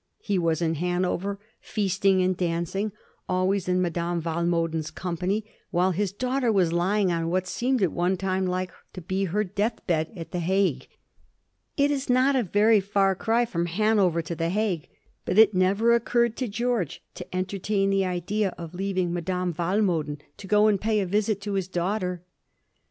He 0.23 0.39
was 0.39 0.63
in 0.63 0.73
Hanover, 0.81 1.39
feasting 1.59 2.23
and 2.23 2.35
dancing, 2.35 2.91
always 3.29 3.69
in 3.69 3.83
Madame 3.83 4.19
Walmoden'a 4.23 4.95
company, 4.95 5.45
while 5.69 5.93
bifl 5.93 6.17
daagbter 6.17 6.51
was 6.51 6.73
lying 6.73 7.11
on 7.11 7.29
what 7.29 7.45
seemed 7.45 7.83
at 7.83 7.91
one 7.91 8.17
time 8.17 8.47
like 8.47 8.71
to 8.93 9.01
be 9.01 9.25
her 9.25 9.43
death 9.43 9.85
bed 9.85 10.11
at 10.15 10.31
the 10.31 10.39
H^ne. 10.39 10.87
It 11.77 11.91
is 11.91 12.09
not 12.09 12.35
a 12.35 12.43
Teiy 12.43 12.81
far 12.81 13.13
cry 13.15 13.45
from 13.45 13.67
Hanover 13.67 14.23
to 14.23 14.33
the 14.33 14.49
Hagne, 14.49 14.87
bat 15.25 15.37
it 15.37 15.53
never 15.53 15.91
ocenrred 15.99 16.33
to 16.37 16.47
Geoi^e 16.47 16.97
to 17.13 17.35
entertain 17.35 17.91
the 17.91 18.03
idea 18.05 18.55
of 18.57 18.73
leaving 18.73 19.13
Madame 19.13 19.53
Walmo 19.53 20.03
den 20.03 20.17
to 20.37 20.47
go 20.47 20.65
and 20.65 20.81
pay 20.81 20.99
a 20.99 21.05
visit 21.05 21.39
to 21.41 21.53
his 21.53 21.69
danghter. 21.69 22.21